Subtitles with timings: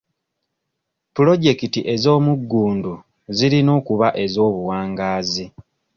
[1.15, 2.93] Pulojekiti ez'omugundu
[3.35, 5.45] zirina okuba ez'obuwangaazi.